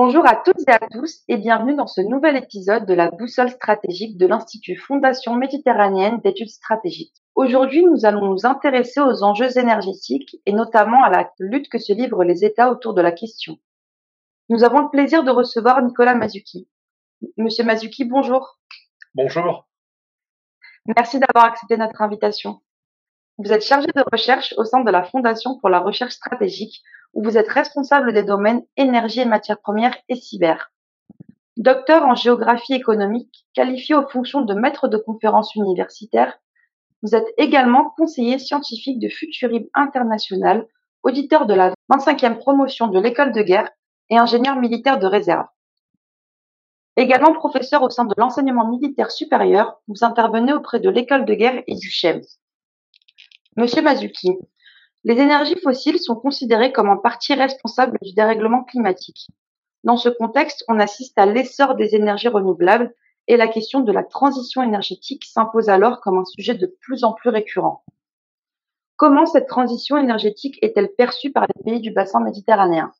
Bonjour 0.00 0.24
à 0.28 0.36
toutes 0.36 0.60
et 0.68 0.70
à 0.70 0.78
tous 0.78 1.24
et 1.26 1.36
bienvenue 1.36 1.74
dans 1.74 1.88
ce 1.88 2.00
nouvel 2.00 2.36
épisode 2.36 2.86
de 2.86 2.94
la 2.94 3.10
boussole 3.10 3.50
stratégique 3.50 4.16
de 4.16 4.28
l'Institut 4.28 4.76
Fondation 4.76 5.34
méditerranéenne 5.34 6.20
d'études 6.20 6.50
stratégiques. 6.50 7.16
Aujourd'hui, 7.34 7.84
nous 7.84 8.06
allons 8.06 8.26
nous 8.26 8.46
intéresser 8.46 9.00
aux 9.00 9.24
enjeux 9.24 9.58
énergétiques 9.58 10.36
et 10.46 10.52
notamment 10.52 11.02
à 11.02 11.10
la 11.10 11.28
lutte 11.40 11.68
que 11.68 11.80
se 11.80 11.92
livrent 11.92 12.22
les 12.22 12.44
États 12.44 12.70
autour 12.70 12.94
de 12.94 13.02
la 13.02 13.10
question. 13.10 13.58
Nous 14.48 14.62
avons 14.62 14.82
le 14.82 14.88
plaisir 14.88 15.24
de 15.24 15.32
recevoir 15.32 15.82
Nicolas 15.82 16.14
Mazuki. 16.14 16.68
Monsieur 17.36 17.64
Mazuki, 17.64 18.04
bonjour. 18.04 18.60
Bonjour. 19.14 19.66
Merci 20.96 21.18
d'avoir 21.18 21.50
accepté 21.50 21.76
notre 21.76 22.00
invitation. 22.02 22.60
Vous 23.40 23.52
êtes 23.52 23.62
chargé 23.62 23.86
de 23.94 24.02
recherche 24.10 24.52
au 24.56 24.64
sein 24.64 24.80
de 24.80 24.90
la 24.90 25.04
Fondation 25.04 25.60
pour 25.60 25.68
la 25.68 25.78
recherche 25.78 26.14
stratégique 26.14 26.82
où 27.14 27.22
vous 27.22 27.38
êtes 27.38 27.48
responsable 27.48 28.12
des 28.12 28.24
domaines 28.24 28.64
énergie 28.76 29.20
et 29.20 29.26
matières 29.26 29.60
premières 29.60 29.96
et 30.08 30.16
cyber. 30.16 30.72
Docteur 31.56 32.04
en 32.04 32.16
géographie 32.16 32.74
économique, 32.74 33.46
qualifié 33.54 33.94
aux 33.94 34.08
fonctions 34.08 34.40
de 34.40 34.54
maître 34.54 34.88
de 34.88 34.96
conférences 34.96 35.54
universitaire, 35.54 36.36
vous 37.02 37.14
êtes 37.14 37.28
également 37.36 37.90
conseiller 37.96 38.40
scientifique 38.40 38.98
de 38.98 39.08
Futurib 39.08 39.68
International, 39.72 40.66
auditeur 41.04 41.46
de 41.46 41.54
la 41.54 41.72
25e 41.92 42.38
promotion 42.38 42.88
de 42.88 42.98
l'école 42.98 43.30
de 43.30 43.42
guerre 43.42 43.70
et 44.10 44.18
ingénieur 44.18 44.56
militaire 44.56 44.98
de 44.98 45.06
réserve. 45.06 45.46
Également 46.96 47.32
professeur 47.34 47.84
au 47.84 47.90
sein 47.90 48.04
de 48.04 48.14
l'enseignement 48.16 48.68
militaire 48.68 49.12
supérieur, 49.12 49.80
vous 49.86 50.02
intervenez 50.02 50.52
auprès 50.52 50.80
de 50.80 50.90
l'école 50.90 51.24
de 51.24 51.34
guerre 51.34 51.62
et 51.68 51.76
du 51.76 51.88
CHEM. 51.88 52.20
Monsieur 53.58 53.82
Mazuki, 53.82 54.30
les 55.02 55.14
énergies 55.14 55.58
fossiles 55.60 55.98
sont 55.98 56.14
considérées 56.14 56.70
comme 56.70 56.88
en 56.88 56.96
partie 56.96 57.34
responsables 57.34 57.98
du 58.02 58.12
dérèglement 58.12 58.62
climatique. 58.62 59.26
Dans 59.82 59.96
ce 59.96 60.08
contexte, 60.08 60.64
on 60.68 60.78
assiste 60.78 61.18
à 61.18 61.26
l'essor 61.26 61.74
des 61.74 61.96
énergies 61.96 62.28
renouvelables 62.28 62.94
et 63.26 63.36
la 63.36 63.48
question 63.48 63.80
de 63.80 63.90
la 63.90 64.04
transition 64.04 64.62
énergétique 64.62 65.24
s'impose 65.24 65.70
alors 65.70 66.00
comme 66.02 66.18
un 66.18 66.24
sujet 66.24 66.54
de 66.54 66.72
plus 66.82 67.02
en 67.02 67.14
plus 67.14 67.30
récurrent. 67.30 67.82
Comment 68.94 69.26
cette 69.26 69.48
transition 69.48 69.98
énergétique 69.98 70.56
est-elle 70.62 70.90
perçue 70.96 71.32
par 71.32 71.46
les 71.48 71.64
pays 71.64 71.80
du 71.80 71.90
bassin 71.90 72.20
méditerranéen? 72.20 72.92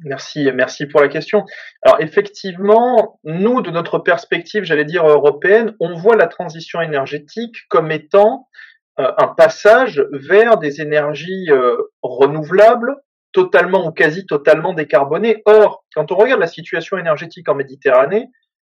Merci, 0.00 0.50
merci 0.52 0.86
pour 0.86 1.00
la 1.00 1.06
question. 1.06 1.44
Alors 1.82 2.00
effectivement, 2.00 3.20
nous, 3.22 3.60
de 3.60 3.70
notre 3.70 4.00
perspective, 4.00 4.64
j'allais 4.64 4.84
dire 4.84 5.06
européenne, 5.06 5.76
on 5.78 5.94
voit 5.94 6.16
la 6.16 6.26
transition 6.26 6.80
énergétique 6.80 7.54
comme 7.68 7.92
étant 7.92 8.48
un 8.98 9.28
passage 9.28 10.02
vers 10.12 10.58
des 10.58 10.80
énergies 10.80 11.50
euh, 11.50 11.76
renouvelables, 12.02 12.96
totalement 13.32 13.86
ou 13.86 13.92
quasi 13.92 14.24
totalement 14.24 14.72
décarbonées. 14.72 15.42
Or, 15.44 15.84
quand 15.94 16.10
on 16.12 16.16
regarde 16.16 16.40
la 16.40 16.46
situation 16.46 16.96
énergétique 16.96 17.48
en 17.48 17.54
Méditerranée, 17.54 18.28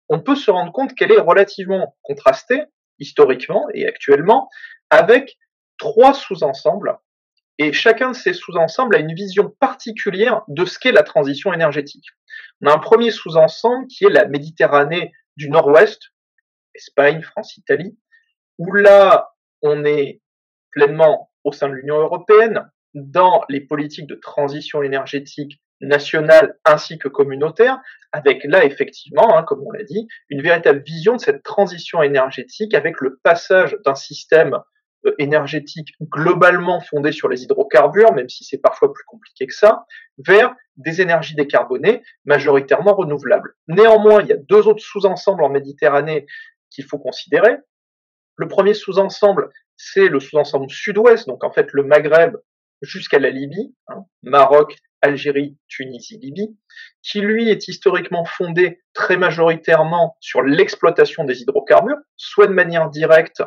on 0.09 0.19
peut 0.19 0.35
se 0.35 0.49
rendre 0.49 0.71
compte 0.71 0.95
qu'elle 0.95 1.11
est 1.11 1.19
relativement 1.19 1.95
contrastée, 2.01 2.63
historiquement 2.99 3.67
et 3.73 3.87
actuellement, 3.87 4.49
avec 4.89 5.37
trois 5.77 6.13
sous-ensembles. 6.13 6.97
Et 7.59 7.73
chacun 7.73 8.11
de 8.11 8.15
ces 8.15 8.33
sous-ensembles 8.33 8.95
a 8.95 8.99
une 8.99 9.13
vision 9.13 9.53
particulière 9.59 10.41
de 10.47 10.65
ce 10.65 10.79
qu'est 10.79 10.91
la 10.91 11.03
transition 11.03 11.53
énergétique. 11.53 12.05
On 12.61 12.67
a 12.67 12.73
un 12.73 12.79
premier 12.79 13.11
sous-ensemble 13.11 13.87
qui 13.87 14.05
est 14.05 14.09
la 14.09 14.25
Méditerranée 14.25 15.11
du 15.37 15.49
Nord-Ouest, 15.49 16.01
Espagne, 16.73 17.21
France, 17.21 17.57
Italie, 17.57 17.97
où 18.57 18.73
là, 18.73 19.31
on 19.61 19.85
est 19.85 20.21
pleinement 20.71 21.31
au 21.43 21.51
sein 21.51 21.69
de 21.69 21.73
l'Union 21.73 21.97
européenne 21.99 22.69
dans 22.93 23.43
les 23.49 23.61
politiques 23.61 24.07
de 24.07 24.15
transition 24.15 24.81
énergétique 24.81 25.61
nationale 25.81 26.57
ainsi 26.65 26.97
que 26.97 27.07
communautaire, 27.07 27.79
avec 28.11 28.43
là 28.43 28.65
effectivement, 28.65 29.37
hein, 29.37 29.43
comme 29.43 29.63
on 29.65 29.71
l'a 29.71 29.83
dit, 29.83 30.07
une 30.29 30.41
véritable 30.41 30.81
vision 30.83 31.15
de 31.15 31.21
cette 31.21 31.43
transition 31.43 32.01
énergétique 32.01 32.73
avec 32.73 32.99
le 33.01 33.19
passage 33.23 33.77
d'un 33.85 33.95
système 33.95 34.57
euh, 35.05 35.13
énergétique 35.19 35.89
globalement 36.01 36.79
fondé 36.79 37.11
sur 37.11 37.29
les 37.29 37.43
hydrocarbures, 37.43 38.13
même 38.13 38.29
si 38.29 38.43
c'est 38.43 38.57
parfois 38.57 38.91
plus 38.91 39.03
compliqué 39.05 39.45
que 39.45 39.53
ça, 39.53 39.85
vers 40.17 40.55
des 40.77 41.01
énergies 41.01 41.35
décarbonées, 41.35 42.01
majoritairement 42.25 42.95
renouvelables. 42.95 43.53
Néanmoins, 43.67 44.21
il 44.21 44.27
y 44.27 44.33
a 44.33 44.37
deux 44.37 44.67
autres 44.67 44.83
sous-ensembles 44.83 45.43
en 45.43 45.49
Méditerranée 45.49 46.25
qu'il 46.71 46.85
faut 46.85 46.97
considérer. 46.97 47.57
Le 48.37 48.47
premier 48.47 48.73
sous-ensemble, 48.73 49.49
c'est 49.75 50.07
le 50.07 50.19
sous-ensemble 50.19 50.69
sud-ouest, 50.69 51.27
donc 51.27 51.43
en 51.43 51.51
fait 51.51 51.67
le 51.73 51.83
Maghreb 51.83 52.37
jusqu'à 52.81 53.19
la 53.19 53.29
Libye, 53.29 53.75
hein, 53.87 54.05
Maroc, 54.23 54.77
Algérie, 55.01 55.57
Tunisie, 55.67 56.17
Libye, 56.19 56.57
qui 57.01 57.21
lui 57.21 57.49
est 57.49 57.67
historiquement 57.67 58.25
fondé 58.25 58.81
très 58.93 59.17
majoritairement 59.17 60.17
sur 60.19 60.43
l'exploitation 60.43 61.23
des 61.23 61.41
hydrocarbures, 61.41 61.97
soit 62.15 62.47
de 62.47 62.53
manière 62.53 62.89
directe 62.89 63.43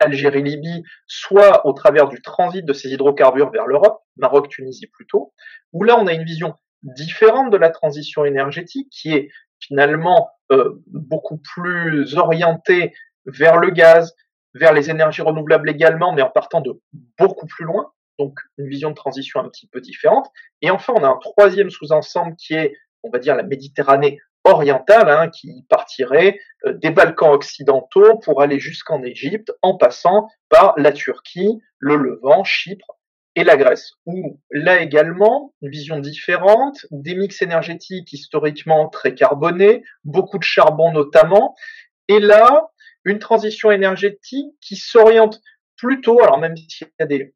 Algérie-Libye, 0.00 0.84
soit 1.06 1.66
au 1.66 1.72
travers 1.72 2.08
du 2.08 2.22
transit 2.22 2.64
de 2.64 2.72
ces 2.72 2.88
hydrocarbures 2.90 3.50
vers 3.50 3.66
l'Europe, 3.66 4.00
Maroc-Tunisie 4.16 4.86
plutôt, 4.88 5.32
où 5.72 5.82
là 5.82 5.98
on 5.98 6.06
a 6.06 6.12
une 6.12 6.24
vision 6.24 6.54
différente 6.82 7.50
de 7.50 7.56
la 7.56 7.70
transition 7.70 8.24
énergétique 8.24 8.88
qui 8.90 9.12
est 9.12 9.28
finalement 9.60 10.30
euh, 10.52 10.80
beaucoup 10.86 11.38
plus 11.38 12.14
orientée 12.16 12.94
vers 13.28 13.58
le 13.58 13.70
gaz, 13.70 14.14
vers 14.54 14.72
les 14.72 14.90
énergies 14.90 15.22
renouvelables 15.22 15.70
également, 15.70 16.12
mais 16.12 16.22
en 16.22 16.30
partant 16.30 16.60
de 16.60 16.72
beaucoup 17.18 17.46
plus 17.46 17.64
loin, 17.64 17.92
donc 18.18 18.38
une 18.56 18.68
vision 18.68 18.90
de 18.90 18.94
transition 18.94 19.40
un 19.40 19.48
petit 19.48 19.68
peu 19.68 19.80
différente. 19.80 20.26
Et 20.62 20.70
enfin, 20.70 20.92
on 20.96 21.04
a 21.04 21.08
un 21.08 21.18
troisième 21.18 21.70
sous-ensemble 21.70 22.34
qui 22.36 22.54
est, 22.54 22.74
on 23.02 23.10
va 23.10 23.18
dire, 23.18 23.36
la 23.36 23.44
Méditerranée 23.44 24.18
orientale, 24.44 25.10
hein, 25.10 25.28
qui 25.28 25.66
partirait 25.68 26.38
euh, 26.64 26.72
des 26.72 26.90
Balkans 26.90 27.30
occidentaux 27.30 28.18
pour 28.18 28.40
aller 28.40 28.58
jusqu'en 28.58 29.02
Égypte, 29.02 29.52
en 29.62 29.76
passant 29.76 30.28
par 30.48 30.74
la 30.76 30.92
Turquie, 30.92 31.60
le 31.78 31.96
Levant, 31.96 32.44
Chypre 32.44 32.98
et 33.34 33.44
la 33.44 33.56
Grèce, 33.56 33.92
où 34.06 34.40
là 34.50 34.80
également, 34.80 35.54
une 35.62 35.70
vision 35.70 35.98
différente, 36.00 36.86
des 36.90 37.14
mix 37.14 37.42
énergétiques 37.42 38.12
historiquement 38.12 38.88
très 38.88 39.14
carbonés, 39.14 39.84
beaucoup 40.02 40.38
de 40.38 40.44
charbon 40.44 40.92
notamment, 40.92 41.54
et 42.08 42.20
là, 42.20 42.70
une 43.08 43.18
transition 43.18 43.70
énergétique 43.70 44.54
qui 44.60 44.76
s'oriente 44.76 45.40
plutôt, 45.76 46.20
alors 46.22 46.38
même 46.38 46.56
s'il 46.56 46.88
y 46.98 47.02
a 47.02 47.06
des, 47.06 47.34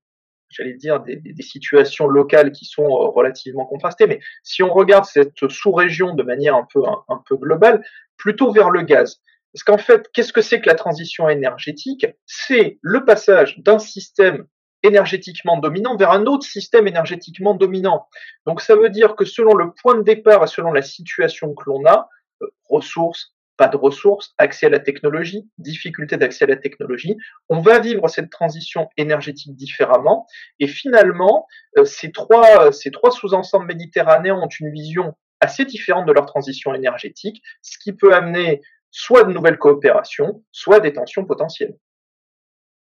j'allais 0.52 0.74
dire, 0.74 1.00
des, 1.00 1.20
situations 1.40 2.06
locales 2.06 2.52
qui 2.52 2.64
sont 2.64 2.84
euh, 2.84 3.08
relativement 3.08 3.64
contrastées, 3.64 4.06
mais 4.06 4.20
si 4.42 4.62
on 4.62 4.72
regarde 4.72 5.04
cette 5.04 5.48
sous-région 5.48 6.14
de 6.14 6.22
manière 6.22 6.54
un 6.54 6.66
peu, 6.72 6.82
un, 7.08 7.22
peu 7.26 7.36
globale, 7.36 7.84
plutôt 8.16 8.52
vers 8.52 8.70
le 8.70 8.82
gaz. 8.82 9.20
Parce 9.52 9.64
qu'en 9.64 9.78
fait, 9.78 10.08
qu'est-ce 10.12 10.32
que 10.32 10.40
c'est 10.40 10.60
que 10.60 10.68
la 10.68 10.74
transition 10.74 11.28
énergétique? 11.28 12.06
C'est 12.26 12.78
le 12.80 13.04
passage 13.04 13.58
d'un 13.58 13.78
système 13.78 14.46
énergétiquement 14.82 15.58
dominant 15.58 15.96
vers 15.96 16.10
un 16.10 16.26
autre 16.26 16.46
système 16.46 16.88
énergétiquement 16.88 17.54
dominant. 17.54 18.08
Donc 18.46 18.60
ça 18.60 18.74
veut 18.74 18.90
dire 18.90 19.14
que 19.14 19.24
selon 19.24 19.54
le 19.54 19.72
point 19.72 19.96
de 19.96 20.02
départ 20.02 20.42
et 20.42 20.46
selon 20.48 20.72
la 20.72 20.82
situation 20.82 21.54
que 21.54 21.64
l'on 21.66 21.84
a, 21.86 22.08
euh, 22.42 22.46
ressources, 22.68 23.34
pas 23.56 23.68
de 23.68 23.76
ressources, 23.76 24.34
accès 24.38 24.66
à 24.66 24.70
la 24.70 24.78
technologie, 24.78 25.48
difficulté 25.58 26.16
d'accès 26.16 26.44
à 26.44 26.48
la 26.48 26.56
technologie. 26.56 27.16
On 27.48 27.60
va 27.60 27.78
vivre 27.78 28.08
cette 28.08 28.30
transition 28.30 28.88
énergétique 28.96 29.54
différemment. 29.54 30.26
Et 30.58 30.66
finalement, 30.66 31.46
euh, 31.78 31.84
ces 31.84 32.12
trois, 32.12 32.72
ces 32.72 32.90
trois 32.90 33.10
sous-ensembles 33.10 33.66
méditerranéens 33.66 34.36
ont 34.36 34.48
une 34.48 34.70
vision 34.72 35.14
assez 35.40 35.64
différente 35.64 36.06
de 36.06 36.12
leur 36.12 36.26
transition 36.26 36.72
énergétique, 36.74 37.42
ce 37.62 37.76
qui 37.78 37.92
peut 37.92 38.14
amener 38.14 38.62
soit 38.90 39.24
de 39.24 39.32
nouvelles 39.32 39.58
coopérations, 39.58 40.42
soit 40.52 40.80
des 40.80 40.92
tensions 40.92 41.24
potentielles. 41.24 41.76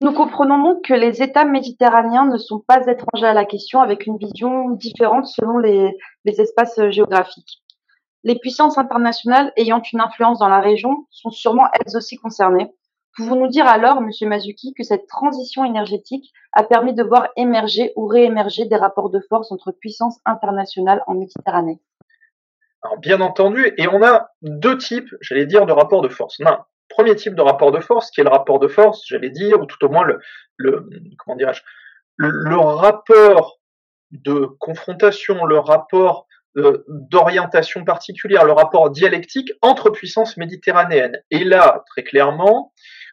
Nous 0.02 0.12
comprenons 0.12 0.62
donc 0.62 0.84
que 0.84 0.94
les 0.94 1.22
États 1.22 1.46
méditerranéens 1.46 2.26
ne 2.26 2.36
sont 2.36 2.60
pas 2.60 2.86
étrangers 2.86 3.26
à 3.26 3.32
la 3.32 3.46
question 3.46 3.80
avec 3.80 4.06
une 4.06 4.18
vision 4.18 4.70
différente 4.70 5.26
selon 5.26 5.58
les, 5.58 5.96
les 6.24 6.40
espaces 6.40 6.78
géographiques. 6.90 7.62
Les 8.26 8.34
puissances 8.34 8.76
internationales 8.76 9.52
ayant 9.56 9.80
une 9.92 10.00
influence 10.00 10.40
dans 10.40 10.48
la 10.48 10.58
région 10.58 11.06
sont 11.12 11.30
sûrement 11.30 11.68
elles 11.74 11.96
aussi 11.96 12.16
concernées. 12.16 12.74
Pouvons 13.14 13.36
nous 13.36 13.46
dire 13.46 13.68
alors, 13.68 14.00
Monsieur 14.00 14.26
Mazuki, 14.26 14.74
que 14.74 14.82
cette 14.82 15.06
transition 15.06 15.64
énergétique 15.64 16.32
a 16.52 16.64
permis 16.64 16.92
de 16.92 17.04
voir 17.04 17.28
émerger 17.36 17.92
ou 17.94 18.08
réémerger 18.08 18.64
des 18.64 18.74
rapports 18.74 19.10
de 19.10 19.20
force 19.28 19.52
entre 19.52 19.70
puissances 19.70 20.18
internationales 20.24 21.04
en 21.06 21.14
Méditerranée? 21.14 21.78
Bien 22.98 23.20
entendu, 23.20 23.72
et 23.78 23.86
on 23.86 24.02
a 24.02 24.30
deux 24.42 24.76
types, 24.76 25.14
j'allais 25.20 25.46
dire, 25.46 25.64
de 25.64 25.72
rapports 25.72 26.02
de 26.02 26.08
force. 26.08 26.40
On 26.40 26.46
a 26.46 26.50
un 26.50 26.64
premier 26.88 27.14
type 27.14 27.36
de 27.36 27.42
rapport 27.42 27.70
de 27.70 27.78
force, 27.78 28.10
qui 28.10 28.22
est 28.22 28.24
le 28.24 28.30
rapport 28.30 28.58
de 28.58 28.66
force, 28.66 29.04
j'allais 29.06 29.30
dire, 29.30 29.60
ou 29.60 29.66
tout 29.66 29.84
au 29.84 29.88
moins 29.88 30.04
le, 30.56 30.90
comment 31.24 31.36
dirais-je, 31.36 31.62
le 32.16 32.58
rapport 32.58 33.60
de 34.10 34.46
confrontation, 34.58 35.44
le 35.44 35.60
rapport 35.60 36.26
euh, 36.56 36.84
d'orientation 36.88 37.84
particulière, 37.84 38.44
le 38.44 38.52
rapport 38.52 38.90
dialectique 38.90 39.52
entre 39.62 39.90
puissances 39.90 40.36
méditerranéennes. 40.36 41.20
Et 41.30 41.44
là, 41.44 41.84
très 41.90 42.02
clairement, 42.02 42.72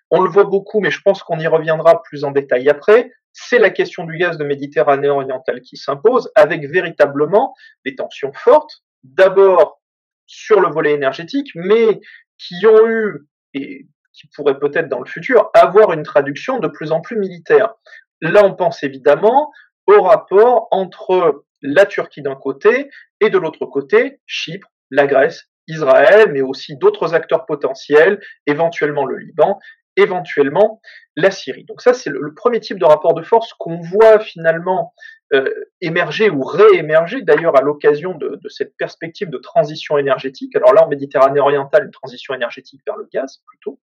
on 0.09 0.21
le 0.21 0.29
voit 0.29 0.45
beaucoup, 0.45 0.79
mais 0.79 0.91
je 0.91 1.01
pense 1.01 1.23
qu'on 1.23 1.39
y 1.39 1.47
reviendra 1.47 2.01
plus 2.03 2.23
en 2.23 2.31
détail 2.31 2.69
après, 2.69 3.11
c'est 3.33 3.59
la 3.59 3.71
question 3.71 4.05
du 4.05 4.17
gaz 4.17 4.37
de 4.37 4.43
Méditerranée 4.43 5.09
orientale 5.09 5.61
qui 5.61 5.75
s'impose, 5.75 6.31
avec 6.35 6.69
véritablement 6.69 7.55
des 7.83 7.95
tensions 7.95 8.31
fortes, 8.31 8.83
d'abord 9.03 9.81
sur 10.27 10.61
le 10.61 10.69
volet 10.69 10.93
énergétique, 10.93 11.49
mais 11.55 11.99
qui 12.37 12.65
ont 12.65 12.87
eu, 12.87 13.27
et 13.53 13.87
qui 14.13 14.27
pourraient 14.35 14.59
peut-être 14.59 14.87
dans 14.87 14.99
le 14.99 15.09
futur, 15.09 15.49
avoir 15.53 15.91
une 15.93 16.03
traduction 16.03 16.59
de 16.59 16.67
plus 16.67 16.91
en 16.91 17.01
plus 17.01 17.17
militaire. 17.17 17.73
Là, 18.21 18.45
on 18.45 18.53
pense 18.53 18.83
évidemment 18.83 19.51
au 19.87 20.01
rapport 20.03 20.67
entre 20.71 21.43
la 21.61 21.85
Turquie 21.85 22.21
d'un 22.21 22.35
côté 22.35 22.89
et 23.23 23.29
de 23.29 23.37
l'autre 23.37 23.65
côté, 23.65 24.19
Chypre, 24.25 24.67
la 24.91 25.07
Grèce, 25.07 25.45
Israël, 25.67 26.29
mais 26.31 26.41
aussi 26.41 26.75
d'autres 26.75 27.13
acteurs 27.13 27.45
potentiels, 27.45 28.19
éventuellement 28.47 29.05
le 29.05 29.17
Liban, 29.17 29.59
éventuellement 29.95 30.81
la 31.15 31.31
Syrie. 31.31 31.63
Donc 31.65 31.81
ça, 31.81 31.93
c'est 31.93 32.09
le, 32.09 32.33
premier 32.33 32.59
type 32.59 32.79
de 32.79 32.85
rapport 32.85 33.13
de 33.13 33.21
force 33.21 33.53
qu'on 33.53 33.79
voit 33.79 34.19
finalement 34.19 34.93
euh, 35.33 35.49
émerger 35.79 36.29
ou 36.29 36.43
réémerger, 36.43 37.21
d'ailleurs 37.21 37.57
à 37.57 37.61
l'occasion 37.61 38.13
de, 38.13 38.39
cette 38.49 38.75
perspective 38.77 39.29
de 39.29 39.37
transition 39.37 39.97
énergétique. 39.97 40.55
Alors 40.55 40.73
là, 40.73 40.85
en 40.85 40.89
Méditerranée 40.89 41.39
orientale, 41.39 41.85
une 41.85 41.91
transition 41.91 42.33
énergétique 42.33 42.81
vers 42.85 42.97
le 42.97 43.07
gaz 43.13 43.39
plutôt. 43.47 43.79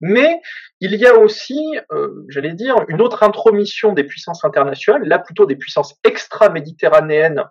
Mais 0.00 0.40
il 0.80 0.94
y 0.96 1.06
a 1.06 1.16
aussi, 1.16 1.60
euh, 1.92 2.24
j'allais 2.28 2.54
dire, 2.54 2.76
une 2.88 3.00
autre 3.00 3.22
intromission 3.22 3.92
des 3.92 4.04
puissances 4.04 4.44
internationales, 4.44 5.04
là 5.04 5.18
plutôt 5.18 5.46
des 5.46 5.56
puissances 5.56 5.94
extra-méditerranéennes 6.04 7.44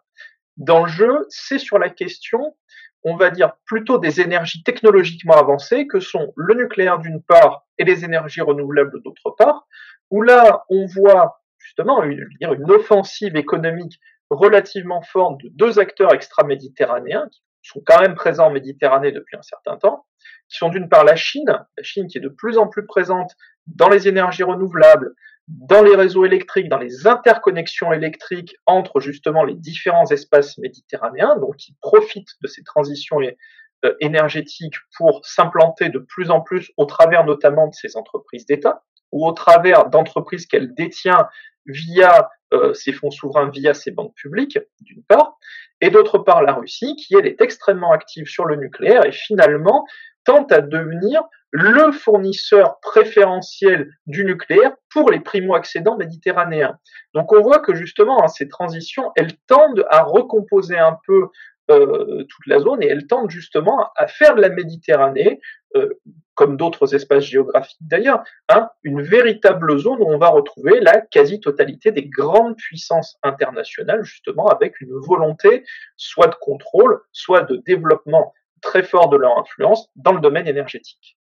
dans 0.57 0.83
le 0.83 0.89
jeu, 0.89 1.25
c'est 1.29 1.59
sur 1.59 1.79
la 1.79 1.89
question 1.89 2.55
on 3.03 3.15
va 3.15 3.29
dire 3.29 3.53
plutôt 3.65 3.97
des 3.97 4.21
énergies 4.21 4.63
technologiquement 4.63 5.35
avancées 5.35 5.87
que 5.87 5.99
sont 5.99 6.33
le 6.35 6.55
nucléaire 6.55 6.99
d'une 6.99 7.21
part 7.21 7.65
et 7.77 7.83
les 7.83 8.05
énergies 8.05 8.41
renouvelables 8.41 9.01
d'autre 9.03 9.35
part, 9.37 9.67
où 10.09 10.21
là 10.21 10.65
on 10.69 10.85
voit 10.85 11.41
justement 11.57 12.03
une, 12.03 12.27
une 12.39 12.71
offensive 12.71 13.35
économique 13.35 13.99
relativement 14.29 15.01
forte 15.01 15.41
de 15.43 15.49
deux 15.51 15.79
acteurs 15.79 16.13
extra-méditerranéens 16.13 17.27
qui 17.31 17.69
sont 17.69 17.81
quand 17.85 18.01
même 18.01 18.15
présents 18.15 18.47
en 18.47 18.51
Méditerranée 18.51 19.11
depuis 19.11 19.37
un 19.37 19.41
certain 19.43 19.77
temps, 19.77 20.05
qui 20.49 20.57
sont 20.57 20.69
d'une 20.69 20.89
part 20.89 21.03
la 21.03 21.15
Chine, 21.15 21.45
la 21.77 21.83
Chine 21.83 22.07
qui 22.07 22.17
est 22.17 22.21
de 22.21 22.29
plus 22.29 22.57
en 22.57 22.67
plus 22.67 22.85
présente 22.85 23.31
dans 23.67 23.89
les 23.89 24.07
énergies 24.07 24.43
renouvelables, 24.43 25.13
dans 25.59 25.81
les 25.81 25.95
réseaux 25.95 26.25
électriques, 26.25 26.69
dans 26.69 26.77
les 26.77 27.07
interconnexions 27.07 27.91
électriques 27.91 28.55
entre 28.65 28.99
justement 28.99 29.43
les 29.43 29.55
différents 29.55 30.05
espaces 30.05 30.57
méditerranéens, 30.57 31.37
donc 31.37 31.57
qui 31.57 31.75
profitent 31.81 32.35
de 32.41 32.47
ces 32.47 32.63
transitions 32.63 33.19
euh, 33.19 33.93
énergétiques 33.99 34.75
pour 34.97 35.25
s'implanter 35.25 35.89
de 35.89 35.99
plus 35.99 36.31
en 36.31 36.41
plus 36.41 36.71
au 36.77 36.85
travers 36.85 37.25
notamment 37.25 37.67
de 37.67 37.73
ces 37.73 37.97
entreprises 37.97 38.45
d'État 38.45 38.83
ou 39.11 39.27
au 39.27 39.33
travers 39.33 39.89
d'entreprises 39.89 40.45
qu'elle 40.45 40.73
détient 40.73 41.27
via 41.65 42.29
euh, 42.53 42.73
ses 42.73 42.93
fonds 42.93 43.11
souverains, 43.11 43.49
via 43.49 43.73
ses 43.73 43.91
banques 43.91 44.15
publiques, 44.15 44.59
d'une 44.81 45.03
part, 45.03 45.37
et 45.81 45.89
d'autre 45.89 46.17
part 46.17 46.43
la 46.43 46.53
Russie, 46.53 46.95
qui 46.95 47.15
elle 47.15 47.27
est 47.27 47.41
extrêmement 47.41 47.91
active 47.91 48.27
sur 48.27 48.45
le 48.45 48.55
nucléaire. 48.55 49.05
Et 49.05 49.11
finalement 49.11 49.85
tente 50.23 50.51
à 50.51 50.61
devenir 50.61 51.23
le 51.51 51.91
fournisseur 51.91 52.79
préférentiel 52.81 53.89
du 54.07 54.23
nucléaire 54.23 54.73
pour 54.89 55.11
les 55.11 55.19
primo-accédants 55.19 55.97
méditerranéens. 55.97 56.77
Donc 57.13 57.33
on 57.33 57.41
voit 57.41 57.59
que 57.59 57.75
justement 57.75 58.23
hein, 58.23 58.27
ces 58.27 58.47
transitions, 58.47 59.11
elles 59.17 59.35
tendent 59.47 59.85
à 59.89 60.03
recomposer 60.03 60.77
un 60.77 60.97
peu 61.05 61.27
euh, 61.69 62.23
toute 62.23 62.47
la 62.47 62.59
zone 62.59 62.81
et 62.83 62.87
elles 62.87 63.07
tendent 63.07 63.29
justement 63.29 63.89
à 63.95 64.07
faire 64.07 64.35
de 64.35 64.41
la 64.41 64.49
Méditerranée, 64.49 65.39
euh, 65.75 65.89
comme 66.33 66.57
d'autres 66.57 66.95
espaces 66.95 67.23
géographiques 67.23 67.77
d'ailleurs, 67.81 68.23
hein, 68.49 68.69
une 68.83 69.01
véritable 69.01 69.77
zone 69.77 70.01
où 70.01 70.07
on 70.09 70.17
va 70.17 70.29
retrouver 70.29 70.79
la 70.79 71.01
quasi-totalité 71.01 71.91
des 71.91 72.07
grandes 72.07 72.57
puissances 72.57 73.17
internationales, 73.23 74.03
justement 74.03 74.47
avec 74.47 74.81
une 74.81 74.93
volonté 74.93 75.63
soit 75.97 76.27
de 76.27 76.35
contrôle, 76.35 76.99
soit 77.11 77.43
de 77.43 77.57
développement 77.57 78.33
très 78.61 78.83
fort 78.83 79.09
de 79.09 79.17
leur 79.17 79.37
influence 79.37 79.89
dans 79.95 80.13
le 80.13 80.21
domaine 80.21 80.47
énergétique. 80.47 81.17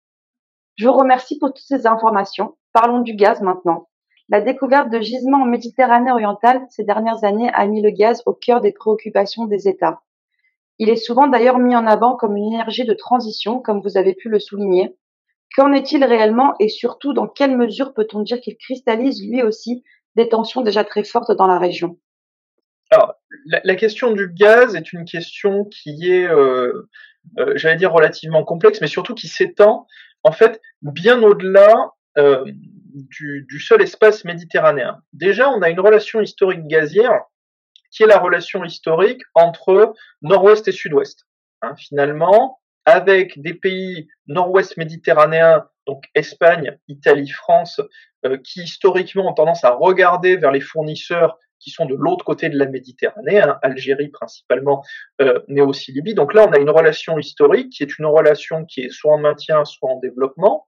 Je 0.75 0.87
vous 0.87 0.93
remercie 0.93 1.39
pour 1.39 1.53
toutes 1.53 1.65
ces 1.65 1.87
informations. 1.87 2.57
Parlons 2.73 2.99
du 2.99 3.15
gaz 3.15 3.41
maintenant. 3.41 3.87
La 4.29 4.41
découverte 4.41 4.89
de 4.89 4.99
gisements 4.99 5.43
en 5.43 5.45
Méditerranée 5.45 6.11
orientale 6.11 6.65
ces 6.69 6.83
dernières 6.83 7.23
années 7.23 7.49
a 7.53 7.65
mis 7.65 7.81
le 7.81 7.91
gaz 7.91 8.21
au 8.25 8.33
cœur 8.33 8.61
des 8.61 8.73
préoccupations 8.73 9.45
des 9.45 9.67
États. 9.67 10.01
Il 10.79 10.89
est 10.89 10.97
souvent 10.97 11.27
d'ailleurs 11.27 11.57
mis 11.57 11.75
en 11.75 11.87
avant 11.87 12.15
comme 12.15 12.35
une 12.37 12.53
énergie 12.53 12.85
de 12.85 12.93
transition, 12.93 13.59
comme 13.59 13.81
vous 13.81 13.97
avez 13.97 14.13
pu 14.13 14.29
le 14.29 14.39
souligner. 14.39 14.95
Qu'en 15.55 15.73
est-il 15.73 16.03
réellement 16.03 16.53
et 16.59 16.69
surtout 16.69 17.13
dans 17.13 17.27
quelle 17.27 17.57
mesure 17.57 17.93
peut-on 17.93 18.21
dire 18.21 18.41
qu'il 18.41 18.57
cristallise 18.57 19.25
lui 19.25 19.41
aussi 19.41 19.83
des 20.15 20.29
tensions 20.29 20.61
déjà 20.61 20.83
très 20.83 21.03
fortes 21.03 21.31
dans 21.31 21.47
la 21.47 21.57
région? 21.57 21.97
Alors, 22.91 23.15
la, 23.63 23.75
question 23.75 24.11
du 24.11 24.29
gaz 24.29 24.75
est 24.75 24.93
une 24.93 25.05
question 25.05 25.65
qui 25.65 26.09
est, 26.09 26.27
euh, 26.27 26.87
euh, 27.39 27.53
j'allais 27.55 27.75
dire, 27.75 27.91
relativement 27.91 28.43
complexe, 28.43 28.81
mais 28.81 28.87
surtout 28.87 29.15
qui 29.15 29.27
s'étend 29.27 29.87
en 30.23 30.31
fait 30.31 30.61
bien 30.81 31.21
au-delà 31.23 31.91
euh, 32.17 32.43
du, 32.93 33.59
seul 33.59 33.81
espace 33.81 34.25
méditerranéen. 34.25 35.01
Déjà, 35.13 35.49
on 35.49 35.61
a 35.61 35.69
une 35.69 35.79
relation 35.79 36.19
historique 36.21 36.65
gazière 36.67 37.21
qui 37.91 38.03
est 38.03 38.07
la 38.07 38.17
relation 38.17 38.63
historique 38.63 39.21
entre 39.35 39.93
nord-ouest 40.21 40.67
et 40.67 40.71
sud-ouest. 40.71 41.25
Hein, 41.61 41.75
finalement, 41.77 42.59
avec 42.85 43.39
des 43.41 43.53
pays 43.53 44.07
nord-ouest 44.27 44.77
méditerranéens, 44.77 45.65
donc 45.85 46.05
Espagne, 46.15 46.77
Italie, 46.87 47.29
France, 47.29 47.81
euh, 48.25 48.37
qui 48.37 48.61
historiquement 48.61 49.29
ont 49.29 49.33
tendance 49.33 49.63
à 49.63 49.71
regarder 49.71 50.37
vers 50.37 50.51
les 50.51 50.61
fournisseurs 50.61 51.37
qui 51.59 51.69
sont 51.69 51.85
de 51.85 51.95
l'autre 51.95 52.25
côté 52.25 52.49
de 52.49 52.57
la 52.57 52.65
Méditerranée, 52.65 53.41
hein, 53.41 53.59
Algérie 53.61 54.09
principalement, 54.09 54.83
euh, 55.21 55.39
mais 55.47 55.61
aussi 55.61 55.91
Libye. 55.91 56.13
Donc 56.13 56.33
là, 56.33 56.45
on 56.47 56.51
a 56.51 56.59
une 56.59 56.69
relation 56.69 57.17
historique 57.17 57.71
qui 57.71 57.83
est 57.83 57.97
une 57.97 58.05
relation 58.05 58.65
qui 58.65 58.81
est 58.81 58.89
soit 58.89 59.13
en 59.13 59.19
maintien, 59.19 59.65
soit 59.65 59.89
en 59.89 59.99
développement. 59.99 60.67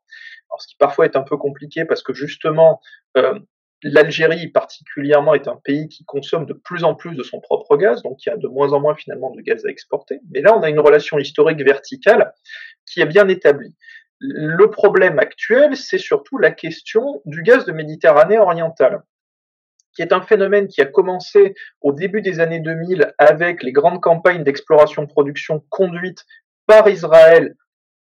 Alors, 0.50 0.62
ce 0.62 0.68
qui 0.68 0.76
parfois 0.78 1.06
est 1.06 1.16
un 1.16 1.22
peu 1.22 1.38
compliqué 1.38 1.86
parce 1.86 2.02
que 2.02 2.14
justement, 2.14 2.82
euh, 3.18 3.40
l'Algérie 3.84 4.48
particulièrement 4.48 5.34
est 5.34 5.48
un 5.48 5.56
pays 5.64 5.88
qui 5.88 6.04
consomme 6.06 6.46
de 6.46 6.54
plus 6.54 6.84
en 6.84 6.96
plus 6.96 7.16
de 7.16 7.24
son 7.24 7.40
propre 7.40 7.78
gaz, 7.78 8.02
donc 8.04 8.26
il 8.26 8.30
y 8.30 8.32
a 8.32 8.38
de 8.38 8.48
moins 8.48 8.74
en 8.74 8.80
moins 8.80 8.96
finalement 8.96 9.32
de 9.32 9.42
gaz 9.42 9.66
à 9.66 9.70
exporter. 9.70 10.20
Mais 10.32 10.42
là, 10.42 10.58
on 10.58 10.62
a 10.62 10.70
une 10.70 10.80
relation 10.80 11.18
historique 11.18 11.64
verticale 11.64 12.34
qui 12.86 13.02
est 13.02 13.06
bien 13.06 13.28
établie. 13.28 13.76
Le 14.20 14.70
problème 14.70 15.18
actuel, 15.18 15.78
c'est 15.78 15.98
surtout 15.98 16.38
la 16.38 16.52
question 16.52 17.22
du 17.26 17.42
gaz 17.42 17.66
de 17.66 17.72
Méditerranée 17.72 18.38
orientale 18.38 19.02
qui 19.94 20.02
est 20.02 20.14
un 20.14 20.22
phénomène 20.22 20.68
qui 20.68 20.82
a 20.82 20.86
commencé 20.86 21.56
au 21.82 21.92
début 21.92 22.22
des 22.22 22.40
années 22.40 22.60
2000 22.60 23.14
avec 23.18 23.64
les 23.64 23.72
grandes 23.72 24.02
campagnes 24.02 24.44
d'exploration-production 24.44 25.64
conduites 25.70 26.26
par 26.68 26.88
Israël, 26.88 27.56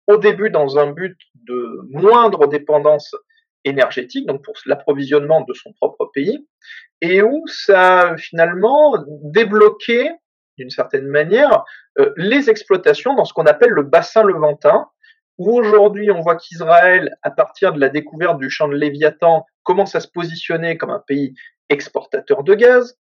au 0.07 0.17
début 0.17 0.49
dans 0.49 0.77
un 0.77 0.91
but 0.91 1.17
de 1.35 1.81
moindre 1.89 2.47
dépendance 2.47 3.15
énergétique, 3.63 4.25
donc 4.25 4.43
pour 4.43 4.55
l'approvisionnement 4.65 5.41
de 5.41 5.53
son 5.53 5.73
propre 5.73 6.09
pays, 6.13 6.47
et 7.01 7.21
où 7.21 7.43
ça 7.47 7.99
a 7.99 8.17
finalement 8.17 8.95
débloqué, 9.23 10.09
d'une 10.57 10.69
certaine 10.69 11.07
manière, 11.07 11.63
euh, 11.99 12.13
les 12.17 12.49
exploitations 12.49 13.15
dans 13.15 13.25
ce 13.25 13.33
qu'on 13.33 13.45
appelle 13.45 13.69
le 13.69 13.83
bassin 13.83 14.23
levantin, 14.23 14.87
où 15.37 15.55
aujourd'hui 15.55 16.09
on 16.09 16.21
voit 16.21 16.35
qu'Israël, 16.35 17.15
à 17.21 17.31
partir 17.31 17.73
de 17.73 17.79
la 17.79 17.89
découverte 17.89 18.39
du 18.39 18.49
champ 18.49 18.67
de 18.67 18.75
Léviathan, 18.75 19.45
commence 19.63 19.95
à 19.95 19.99
se 19.99 20.07
positionner 20.07 20.77
comme 20.77 20.89
un 20.89 21.03
pays 21.05 21.35
exportateur 21.69 22.43
de 22.43 22.53
gaz. 22.53 22.97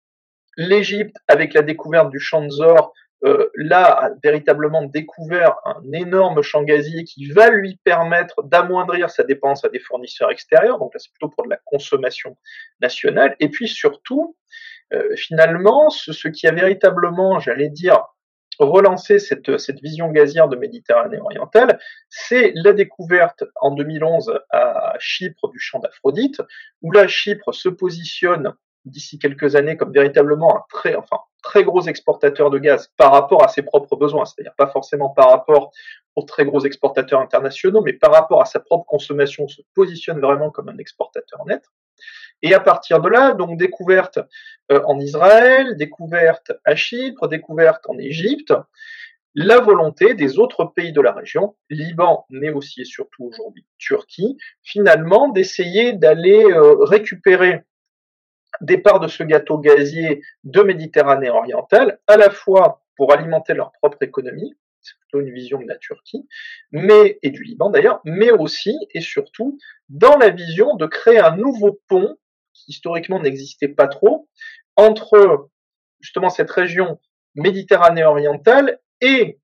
L'Égypte, 0.57 1.17
avec 1.29 1.55
la 1.55 1.63
découverte 1.63 2.11
du 2.11 2.21
champ 2.21 2.45
de 2.45 2.51
Zor, 2.51 2.93
euh, 3.25 3.51
là 3.55 3.85
a 3.85 4.11
véritablement 4.23 4.83
découvert 4.83 5.55
un 5.65 5.81
énorme 5.93 6.43
champ 6.43 6.65
gazier 6.65 7.05
qui 7.05 7.31
va 7.31 7.51
lui 7.51 7.79
permettre 7.85 8.43
d'amoindrir 8.43 9.11
sa 9.11 9.23
dépense 9.23 9.65
à 9.65 9.69
des 9.69 9.79
fournisseurs 9.79 10.31
extérieurs. 10.31 10.79
Donc 10.79 10.93
là, 10.93 10.99
c'est 10.99 11.13
plutôt 11.13 11.29
pour 11.29 11.45
de 11.45 11.51
la 11.51 11.59
consommation 11.65 12.37
nationale. 12.81 13.37
Et 13.39 13.49
puis 13.49 13.69
surtout, 13.69 14.37
euh, 14.93 15.15
finalement, 15.17 15.89
ce, 15.89 16.13
ce, 16.13 16.29
qui 16.29 16.49
a 16.49 16.53
véritablement, 16.53 17.39
j'allais 17.39 17.69
dire, 17.69 18.03
relancé 18.59 19.19
cette, 19.19 19.59
cette 19.59 19.81
vision 19.81 20.11
gazière 20.11 20.49
de 20.49 20.57
Méditerranée 20.57 21.19
orientale, 21.19 21.79
c'est 22.09 22.53
la 22.55 22.73
découverte 22.73 23.45
en 23.61 23.73
2011 23.73 24.41
à 24.51 24.95
Chypre 24.99 25.49
du 25.49 25.59
champ 25.59 25.79
d'Aphrodite, 25.79 26.41
où 26.83 26.93
là 26.93 27.07
Chypre 27.09 27.53
se 27.53 27.69
positionne 27.69 28.55
d'ici 28.85 29.19
quelques 29.19 29.55
années 29.57 29.77
comme 29.77 29.93
véritablement 29.93 30.57
un 30.57 30.63
très, 30.69 30.97
enfin, 30.97 31.19
très 31.43 31.65
gros 31.65 31.83
exportateur 31.83 32.51
de 32.51 32.59
gaz 32.59 32.91
par 32.97 33.13
rapport 33.13 33.45
à 33.45 33.49
ses 33.49 33.63
propres 33.63 33.97
besoins, 33.97 34.25
c'est-à-dire 34.25 34.55
pas 34.57 34.69
forcément 34.69 35.11
par 35.11 35.31
rapport 35.31 35.71
aux 36.17 36.23
très 36.23 36.45
gros 36.45 36.65
exportateurs 36.65 37.21
internationaux, 37.21 37.83
mais 37.83 37.93
par 37.93 38.13
rapport 38.13 38.43
à 38.43 38.45
sa 38.45 38.61
propre 38.61 38.85
consommation, 38.87 39.49
se 39.49 39.63
positionne 39.75 40.21
vraiment 40.21 40.51
comme 40.51 40.69
un 40.69 40.79
exportateur 40.79 41.45
net. 41.47 41.65
Et 42.43 42.55
à 42.55 42.61
partir 42.61 43.01
de 43.01 43.09
là, 43.09 43.33
donc 43.35 43.57
découverte 43.59 44.19
euh, 44.71 44.83
en 44.87 44.99
Israël, 44.99 45.77
découverte 45.77 46.53
à 46.65 46.75
Chypre, 46.75 47.29
découverte 47.29 47.89
en 47.89 47.99
Égypte, 47.99 48.53
la 49.35 49.61
volonté 49.61 50.15
des 50.15 50.39
autres 50.39 50.65
pays 50.65 50.93
de 50.93 51.01
la 51.01 51.13
région, 51.13 51.57
Liban, 51.71 52.27
mais 52.29 52.51
aussi 52.51 52.83
et 52.83 52.85
surtout 52.85 53.25
aujourd'hui 53.25 53.65
Turquie, 53.79 54.37
finalement 54.63 55.29
d'essayer 55.29 55.95
d'aller 55.95 56.45
euh, 56.45 56.85
récupérer 56.85 57.63
des 58.61 58.77
parts 58.77 59.01
de 59.01 59.09
ce 59.09 59.23
gâteau 59.23 59.59
gazier 59.59 60.23
de 60.45 60.63
Méditerranée 60.63 61.31
orientale, 61.31 61.99
à 62.07 62.17
la 62.17 62.31
fois 62.31 62.83
pour 62.97 63.13
alimenter 63.13 63.55
leur 63.55 63.73
propre 63.73 64.03
économie, 64.03 64.55
c'est 64.83 64.99
plutôt 64.99 65.21
une 65.21 65.33
vision 65.33 65.61
de 65.61 65.67
la 65.67 65.77
Turquie, 65.77 66.29
mais, 66.71 67.19
et 67.23 67.31
du 67.31 67.43
Liban 67.43 67.71
d'ailleurs, 67.71 68.01
mais 68.05 68.31
aussi 68.31 68.77
et 68.93 69.01
surtout 69.01 69.59
dans 69.89 70.17
la 70.19 70.29
vision 70.29 70.75
de 70.77 70.87
créer 70.87 71.19
un 71.19 71.37
nouveau 71.37 71.81
pont, 71.89 72.17
historiquement 72.69 73.21
n'existait 73.21 73.69
pas 73.69 73.89
trop, 73.89 74.29
entre 74.77 75.49
justement 76.01 76.31
cette 76.31 76.51
région 76.51 76.99
Méditerranée 77.35 78.05
orientale 78.05 78.79
et 79.01 79.39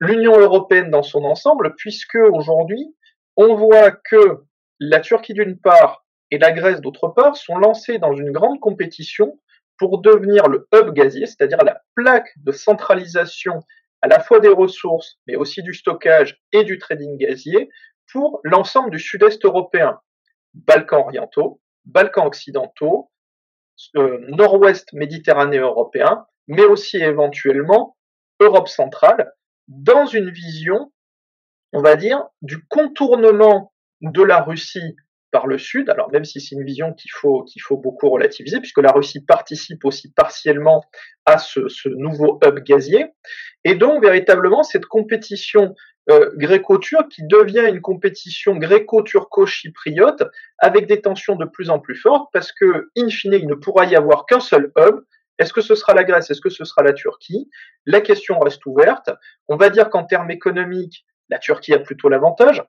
l'Union 0.00 0.36
européenne 0.36 0.90
dans 0.90 1.04
son 1.04 1.22
ensemble, 1.22 1.74
puisque 1.76 2.16
aujourd'hui, 2.16 2.96
on 3.36 3.54
voit 3.54 3.92
que 3.92 4.42
la 4.80 4.98
Turquie 4.98 5.34
d'une 5.34 5.58
part 5.58 6.04
et 6.32 6.38
la 6.38 6.50
Grèce 6.50 6.80
d'autre 6.80 7.08
part 7.08 7.36
sont 7.36 7.56
lancés 7.56 7.98
dans 7.98 8.12
une 8.12 8.32
grande 8.32 8.58
compétition 8.58 9.38
pour 9.78 10.00
devenir 10.00 10.48
le 10.48 10.68
hub 10.74 10.92
gazier, 10.92 11.26
c'est-à-dire 11.26 11.62
la 11.64 11.80
plaque 11.94 12.30
de 12.38 12.50
centralisation 12.50 13.62
à 14.00 14.08
la 14.08 14.18
fois 14.18 14.40
des 14.40 14.48
ressources, 14.48 15.18
mais 15.28 15.36
aussi 15.36 15.62
du 15.62 15.74
stockage 15.74 16.40
et 16.52 16.64
du 16.64 16.78
trading 16.78 17.16
gazier 17.16 17.70
pour 18.10 18.40
l'ensemble 18.42 18.90
du 18.90 18.98
sud-est 18.98 19.44
européen, 19.44 20.00
Balkans 20.54 21.00
orientaux, 21.00 21.60
Balkans 21.84 22.26
occidentaux, 22.26 23.10
euh, 23.96 24.18
nord-ouest 24.28 24.92
méditerranéen 24.92 25.62
européen, 25.62 26.26
mais 26.46 26.64
aussi 26.64 26.98
éventuellement 26.98 27.96
Europe 28.40 28.68
centrale, 28.68 29.32
dans 29.68 30.06
une 30.06 30.30
vision, 30.30 30.92
on 31.72 31.80
va 31.80 31.96
dire, 31.96 32.22
du 32.42 32.64
contournement 32.66 33.72
de 34.00 34.22
la 34.22 34.40
Russie 34.40 34.96
par 35.30 35.46
le 35.46 35.56
Sud, 35.56 35.88
alors 35.88 36.10
même 36.12 36.24
si 36.24 36.40
c'est 36.40 36.54
une 36.54 36.64
vision 36.64 36.92
qu'il 36.92 37.10
faut, 37.10 37.42
qu'il 37.44 37.62
faut 37.62 37.78
beaucoup 37.78 38.10
relativiser, 38.10 38.60
puisque 38.60 38.82
la 38.82 38.92
Russie 38.92 39.24
participe 39.24 39.84
aussi 39.84 40.12
partiellement 40.12 40.84
à 41.24 41.38
ce 41.38 41.88
nouveau 41.88 42.38
hub 42.44 42.58
gazier, 42.60 43.06
et 43.64 43.74
donc 43.74 44.02
véritablement 44.02 44.62
cette 44.62 44.86
compétition 44.86 45.74
euh, 46.10 46.30
gréco-turque 46.36 47.10
qui 47.10 47.26
devient 47.26 47.64
une 47.68 47.80
compétition 47.80 48.56
gréco-turco-chypriote 48.56 50.24
avec 50.58 50.86
des 50.86 51.00
tensions 51.00 51.36
de 51.36 51.44
plus 51.44 51.70
en 51.70 51.78
plus 51.78 51.94
fortes, 51.94 52.28
parce 52.32 52.52
que, 52.52 52.90
in 52.96 53.08
fine, 53.08 53.34
il 53.34 53.46
ne 53.46 53.54
pourra 53.54 53.86
y 53.86 53.94
avoir 53.94 54.26
qu'un 54.26 54.40
seul 54.40 54.72
hub, 54.76 55.00
est-ce 55.38 55.52
que 55.52 55.60
ce 55.60 55.74
sera 55.74 55.94
la 55.94 56.04
Grèce? 56.04 56.30
Est-ce 56.30 56.40
que 56.40 56.50
ce 56.50 56.64
sera 56.64 56.82
la 56.82 56.92
Turquie? 56.92 57.48
La 57.86 58.00
question 58.00 58.38
reste 58.38 58.64
ouverte. 58.66 59.10
On 59.48 59.56
va 59.56 59.70
dire 59.70 59.90
qu'en 59.90 60.04
termes 60.04 60.30
économiques, 60.30 61.04
la 61.30 61.38
Turquie 61.38 61.72
a 61.72 61.78
plutôt 61.78 62.08
l'avantage, 62.08 62.62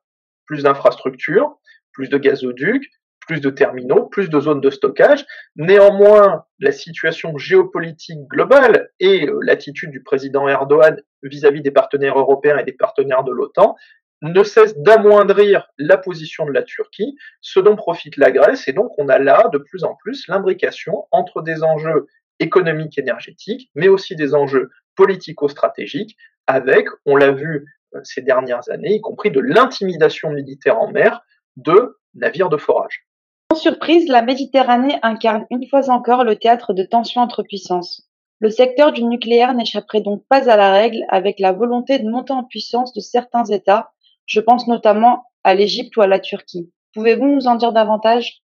plus 0.45 0.63
d'infrastructures, 0.63 1.57
plus 1.91 2.09
de 2.09 2.17
gazoducs, 2.17 2.89
plus 3.25 3.41
de 3.41 3.49
terminaux, 3.49 4.05
plus 4.05 4.29
de 4.29 4.39
zones 4.39 4.61
de 4.61 4.69
stockage. 4.69 5.25
Néanmoins, 5.55 6.45
la 6.59 6.71
situation 6.71 7.37
géopolitique 7.37 8.19
globale 8.27 8.89
et 8.99 9.27
euh, 9.27 9.39
l'attitude 9.41 9.91
du 9.91 10.03
président 10.03 10.47
Erdogan 10.47 11.01
vis-à-vis 11.23 11.61
des 11.61 11.71
partenaires 11.71 12.17
européens 12.17 12.57
et 12.57 12.63
des 12.63 12.73
partenaires 12.73 13.23
de 13.23 13.31
l'OTAN 13.31 13.75
ne 14.21 14.43
cesse 14.43 14.77
d'amoindrir 14.77 15.67
la 15.77 15.97
position 15.97 16.45
de 16.45 16.51
la 16.51 16.63
Turquie, 16.63 17.17
ce 17.41 17.59
dont 17.59 17.75
profite 17.75 18.15
la 18.15 18.31
Grèce, 18.31 18.67
et 18.69 18.73
donc 18.73 18.91
on 18.97 19.09
a 19.09 19.19
là 19.19 19.49
de 19.51 19.57
plus 19.57 19.83
en 19.83 19.95
plus 19.95 20.27
l'imbrication 20.29 21.07
entre 21.11 21.41
des 21.41 21.61
enjeux 21.63 22.07
économiques 22.39 22.97
énergétiques, 22.97 23.69
mais 23.75 23.89
aussi 23.89 24.15
des 24.15 24.33
enjeux 24.33 24.69
politico-stratégiques, 24.95 26.17
avec, 26.47 26.87
on 27.05 27.17
l'a 27.17 27.31
vu 27.31 27.65
euh, 27.95 27.99
ces 28.03 28.21
dernières 28.21 28.69
années, 28.69 28.95
y 28.95 29.01
compris 29.01 29.29
de 29.29 29.41
l'intimidation 29.41 30.29
militaire 30.31 30.79
en 30.79 30.91
mer, 30.91 31.21
de 31.57 31.97
navires 32.15 32.49
de 32.49 32.57
forage. 32.57 33.05
Sans 33.53 33.59
surprise, 33.59 34.09
la 34.09 34.23
Méditerranée 34.23 34.97
incarne 35.03 35.45
une 35.51 35.67
fois 35.67 35.87
encore 35.91 36.23
le 36.23 36.37
théâtre 36.37 36.73
de 36.73 36.81
tensions 36.81 37.21
entre 37.21 37.43
puissances. 37.43 38.09
Le 38.39 38.49
secteur 38.49 38.91
du 38.91 39.03
nucléaire 39.03 39.53
n'échapperait 39.53 40.01
donc 40.01 40.23
pas 40.27 40.49
à 40.49 40.57
la 40.57 40.71
règle 40.71 41.05
avec 41.07 41.39
la 41.39 41.51
volonté 41.51 41.99
de 41.99 42.09
monter 42.09 42.33
en 42.33 42.43
puissance 42.43 42.93
de 42.93 42.99
certains 42.99 43.43
États, 43.43 43.91
je 44.25 44.39
pense 44.39 44.67
notamment 44.67 45.25
à 45.43 45.53
l'Égypte 45.53 45.95
ou 45.97 46.01
à 46.01 46.07
la 46.07 46.19
Turquie. 46.19 46.71
Pouvez-vous 46.95 47.27
nous 47.27 47.45
en 47.45 47.53
dire 47.53 47.73
davantage? 47.73 48.41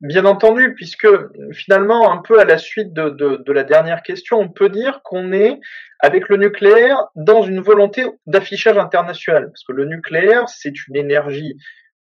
Bien 0.00 0.24
entendu, 0.24 0.74
puisque 0.74 1.06
finalement, 1.52 2.10
un 2.10 2.18
peu 2.18 2.40
à 2.40 2.44
la 2.44 2.58
suite 2.58 2.92
de, 2.92 3.10
de 3.10 3.52
la 3.52 3.62
dernière 3.62 4.02
question, 4.02 4.40
on 4.40 4.48
peut 4.48 4.70
dire 4.70 5.02
qu'on 5.04 5.32
est, 5.32 5.60
avec 6.00 6.28
le 6.28 6.36
nucléaire, 6.36 7.06
dans 7.14 7.44
une 7.44 7.60
volonté 7.60 8.06
d'affichage 8.26 8.76
international. 8.76 9.50
Parce 9.52 9.62
que 9.62 9.72
le 9.72 9.84
nucléaire, 9.84 10.48
c'est 10.48 10.88
une 10.88 10.96
énergie 10.96 11.56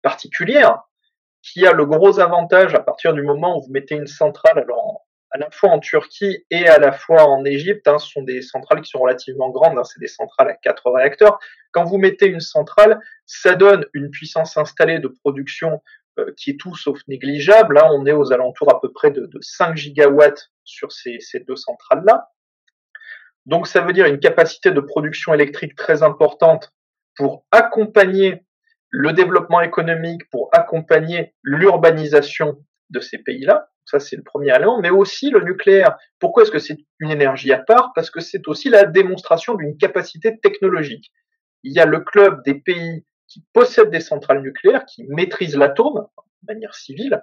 particulière 0.02 0.84
qui 1.52 1.66
a 1.66 1.72
le 1.72 1.86
gros 1.86 2.20
avantage 2.20 2.74
à 2.74 2.80
partir 2.80 3.12
du 3.12 3.22
moment 3.22 3.58
où 3.58 3.62
vous 3.62 3.72
mettez 3.72 3.94
une 3.94 4.06
centrale, 4.06 4.58
alors 4.58 5.06
à 5.30 5.38
la 5.38 5.50
fois 5.50 5.70
en 5.70 5.78
Turquie 5.78 6.44
et 6.50 6.66
à 6.68 6.78
la 6.78 6.92
fois 6.92 7.24
en 7.24 7.44
Égypte, 7.44 7.86
hein, 7.86 7.98
ce 7.98 8.08
sont 8.08 8.22
des 8.22 8.40
centrales 8.40 8.80
qui 8.80 8.90
sont 8.90 9.00
relativement 9.00 9.50
grandes, 9.50 9.78
hein, 9.78 9.84
c'est 9.84 10.00
des 10.00 10.08
centrales 10.08 10.48
à 10.48 10.54
quatre 10.54 10.90
réacteurs. 10.90 11.38
Quand 11.72 11.84
vous 11.84 11.98
mettez 11.98 12.26
une 12.26 12.40
centrale, 12.40 13.00
ça 13.26 13.54
donne 13.54 13.84
une 13.92 14.10
puissance 14.10 14.56
installée 14.56 14.98
de 15.00 15.08
production 15.08 15.82
euh, 16.18 16.32
qui 16.36 16.50
est 16.50 16.56
tout 16.58 16.74
sauf 16.74 17.00
négligeable. 17.08 17.74
Là, 17.74 17.92
on 17.92 18.06
est 18.06 18.12
aux 18.12 18.32
alentours 18.32 18.72
à 18.72 18.80
peu 18.80 18.90
près 18.90 19.10
de, 19.10 19.28
5 19.40 19.76
gigawatts 19.76 20.50
sur 20.64 20.92
ces, 20.92 21.18
ces 21.20 21.40
deux 21.40 21.56
centrales-là. 21.56 22.30
Donc 23.44 23.66
ça 23.66 23.80
veut 23.80 23.92
dire 23.92 24.06
une 24.06 24.20
capacité 24.20 24.70
de 24.70 24.80
production 24.80 25.32
électrique 25.34 25.74
très 25.74 26.02
importante 26.02 26.72
pour 27.16 27.44
accompagner 27.50 28.44
le 28.90 29.12
développement 29.12 29.60
économique 29.60 30.28
pour 30.30 30.48
accompagner 30.52 31.34
l'urbanisation 31.42 32.58
de 32.90 33.00
ces 33.00 33.18
pays-là. 33.18 33.68
Ça, 33.84 34.00
c'est 34.00 34.16
le 34.16 34.22
premier 34.22 34.54
élément, 34.54 34.80
mais 34.80 34.90
aussi 34.90 35.30
le 35.30 35.40
nucléaire. 35.40 35.96
Pourquoi 36.18 36.42
est-ce 36.42 36.50
que 36.50 36.58
c'est 36.58 36.78
une 37.00 37.10
énergie 37.10 37.52
à 37.52 37.58
part? 37.58 37.92
Parce 37.94 38.10
que 38.10 38.20
c'est 38.20 38.46
aussi 38.48 38.68
la 38.68 38.84
démonstration 38.84 39.54
d'une 39.54 39.76
capacité 39.76 40.38
technologique. 40.40 41.10
Il 41.62 41.72
y 41.72 41.80
a 41.80 41.86
le 41.86 42.00
club 42.00 42.42
des 42.44 42.54
pays 42.54 43.04
qui 43.26 43.44
possèdent 43.52 43.90
des 43.90 44.00
centrales 44.00 44.42
nucléaires, 44.42 44.84
qui 44.86 45.04
maîtrisent 45.08 45.56
l'atome 45.56 46.06
de 46.42 46.52
manière 46.52 46.74
civile, 46.74 47.22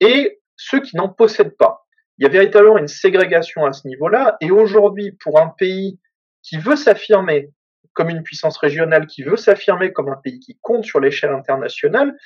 et 0.00 0.40
ceux 0.56 0.80
qui 0.80 0.96
n'en 0.96 1.08
possèdent 1.08 1.56
pas. 1.56 1.86
Il 2.18 2.24
y 2.24 2.26
a 2.26 2.30
véritablement 2.30 2.78
une 2.78 2.88
ségrégation 2.88 3.64
à 3.64 3.72
ce 3.72 3.86
niveau-là, 3.86 4.36
et 4.40 4.50
aujourd'hui, 4.50 5.12
pour 5.12 5.40
un 5.40 5.48
pays 5.48 6.00
qui 6.42 6.58
veut 6.58 6.76
s'affirmer 6.76 7.50
comme 7.94 8.10
une 8.10 8.22
puissance 8.22 8.58
régionale 8.58 9.06
qui 9.06 9.22
veut 9.22 9.36
s'affirmer 9.36 9.92
comme 9.92 10.08
un 10.08 10.20
pays 10.22 10.40
qui 10.40 10.58
compte 10.60 10.84
sur 10.84 11.00
l'échelle 11.00 11.32
internationale, 11.32 12.16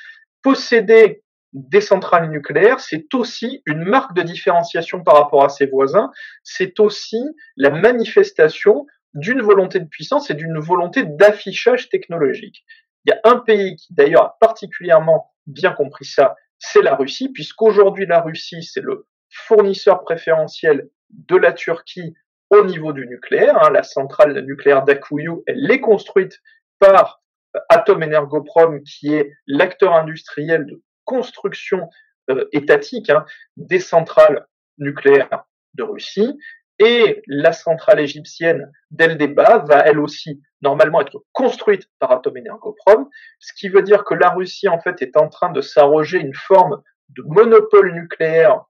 posséder 0.42 1.22
des 1.52 1.80
centrales 1.80 2.30
nucléaires, 2.30 2.80
c'est 2.80 3.14
aussi 3.14 3.62
une 3.66 3.84
marque 3.84 4.14
de 4.14 4.22
différenciation 4.22 5.02
par 5.02 5.14
rapport 5.14 5.44
à 5.44 5.48
ses 5.48 5.66
voisins, 5.66 6.10
c'est 6.42 6.78
aussi 6.80 7.22
la 7.56 7.70
manifestation 7.70 8.86
d'une 9.14 9.40
volonté 9.40 9.80
de 9.80 9.86
puissance 9.86 10.30
et 10.30 10.34
d'une 10.34 10.58
volonté 10.58 11.04
d'affichage 11.04 11.88
technologique. 11.88 12.64
Il 13.04 13.10
y 13.10 13.12
a 13.12 13.20
un 13.32 13.38
pays 13.38 13.76
qui 13.76 13.94
d'ailleurs 13.94 14.24
a 14.24 14.36
particulièrement 14.40 15.32
bien 15.46 15.72
compris 15.72 16.04
ça, 16.04 16.36
c'est 16.58 16.82
la 16.82 16.94
Russie, 16.94 17.30
puisqu'aujourd'hui 17.30 18.06
la 18.06 18.20
Russie, 18.20 18.62
c'est 18.62 18.82
le 18.82 19.06
fournisseur 19.30 20.02
préférentiel 20.02 20.88
de 21.10 21.36
la 21.36 21.52
Turquie 21.52 22.14
au 22.50 22.64
niveau 22.64 22.92
du 22.92 23.06
nucléaire. 23.06 23.62
Hein, 23.62 23.70
la 23.70 23.82
centrale 23.82 24.38
nucléaire 24.44 24.84
d'Akuyu, 24.84 25.42
elle 25.46 25.70
est 25.70 25.80
construite 25.80 26.40
par 26.78 27.20
Atom 27.68 28.02
Energoprom, 28.02 28.82
qui 28.82 29.14
est 29.14 29.32
l'acteur 29.46 29.94
industriel 29.94 30.66
de 30.66 30.82
construction 31.04 31.88
euh, 32.30 32.46
étatique 32.52 33.10
hein, 33.10 33.24
des 33.56 33.80
centrales 33.80 34.46
nucléaires 34.78 35.44
de 35.74 35.82
Russie. 35.82 36.38
Et 36.78 37.22
la 37.26 37.52
centrale 37.52 37.98
égyptienne 37.98 38.70
d'Eldeba 38.90 39.58
va 39.58 39.80
elle 39.80 39.98
aussi 39.98 40.40
normalement 40.62 41.00
être 41.00 41.24
construite 41.32 41.88
par 41.98 42.12
Atom 42.12 42.36
Energoprom, 42.36 43.08
ce 43.40 43.52
qui 43.52 43.68
veut 43.68 43.82
dire 43.82 44.04
que 44.04 44.14
la 44.14 44.30
Russie 44.30 44.68
en 44.68 44.80
fait 44.80 45.02
est 45.02 45.16
en 45.16 45.28
train 45.28 45.50
de 45.50 45.60
s'arroger 45.60 46.18
une 46.18 46.34
forme 46.34 46.82
de 47.10 47.22
monopole 47.26 47.92
nucléaire 47.94 48.64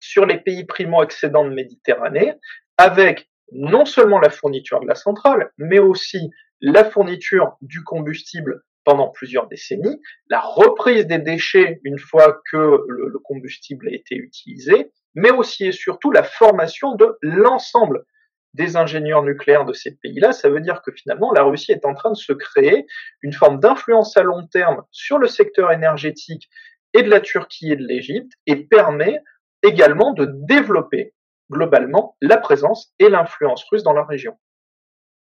sur 0.00 0.26
les 0.26 0.38
pays 0.38 0.64
primo-accédants 0.64 1.44
de 1.44 1.54
Méditerranée, 1.54 2.34
avec 2.78 3.28
non 3.52 3.84
seulement 3.84 4.18
la 4.18 4.30
fourniture 4.30 4.80
de 4.80 4.86
la 4.86 4.94
centrale, 4.94 5.50
mais 5.58 5.78
aussi 5.78 6.30
la 6.60 6.84
fourniture 6.84 7.56
du 7.60 7.82
combustible 7.84 8.62
pendant 8.84 9.08
plusieurs 9.08 9.48
décennies, 9.48 10.00
la 10.28 10.40
reprise 10.40 11.06
des 11.06 11.18
déchets 11.18 11.80
une 11.84 11.98
fois 11.98 12.40
que 12.50 12.80
le, 12.88 13.18
combustible 13.22 13.88
a 13.88 13.94
été 13.94 14.16
utilisé, 14.16 14.90
mais 15.14 15.30
aussi 15.30 15.66
et 15.66 15.72
surtout 15.72 16.10
la 16.10 16.22
formation 16.22 16.94
de 16.94 17.16
l'ensemble 17.22 18.04
des 18.54 18.76
ingénieurs 18.76 19.22
nucléaires 19.22 19.64
de 19.64 19.72
ces 19.72 19.96
pays-là. 19.96 20.32
Ça 20.32 20.50
veut 20.50 20.60
dire 20.60 20.82
que 20.82 20.92
finalement, 20.92 21.32
la 21.32 21.42
Russie 21.42 21.72
est 21.72 21.86
en 21.86 21.94
train 21.94 22.10
de 22.10 22.16
se 22.16 22.32
créer 22.32 22.86
une 23.22 23.32
forme 23.32 23.60
d'influence 23.60 24.16
à 24.16 24.22
long 24.22 24.46
terme 24.46 24.82
sur 24.90 25.18
le 25.18 25.28
secteur 25.28 25.72
énergétique 25.72 26.50
et 26.92 27.02
de 27.02 27.08
la 27.08 27.20
Turquie 27.20 27.72
et 27.72 27.76
de 27.76 27.86
l'Égypte 27.86 28.32
et 28.46 28.56
permet 28.56 29.20
également 29.62 30.12
de 30.12 30.26
développer 30.46 31.14
globalement 31.50 32.16
la 32.20 32.36
présence 32.36 32.92
et 32.98 33.08
l'influence 33.08 33.64
russe 33.70 33.82
dans 33.82 33.92
la 33.92 34.04
région. 34.04 34.36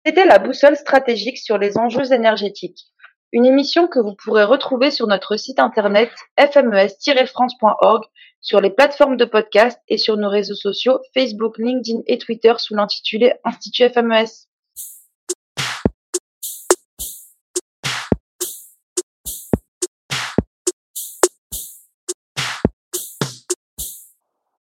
C'était 0.04 0.26
la 0.26 0.38
boussole 0.38 0.76
stratégique 0.76 1.38
sur 1.38 1.58
les 1.58 1.76
enjeux 1.76 2.12
énergétiques. 2.12 2.86
Une 3.32 3.44
émission 3.44 3.88
que 3.88 3.98
vous 3.98 4.14
pourrez 4.14 4.44
retrouver 4.44 4.90
sur 4.90 5.06
notre 5.06 5.36
site 5.36 5.58
internet 5.58 6.10
fmes-france.org, 6.38 8.04
sur 8.40 8.60
les 8.60 8.70
plateformes 8.70 9.18
de 9.18 9.26
podcast 9.26 9.78
et 9.88 9.98
sur 9.98 10.16
nos 10.16 10.30
réseaux 10.30 10.54
sociaux 10.54 11.00
Facebook, 11.12 11.58
LinkedIn 11.58 12.00
et 12.06 12.16
Twitter 12.16 12.54
sous 12.56 12.74
l'intitulé 12.74 13.34
Institut 13.44 13.90
FMES. 13.90 14.48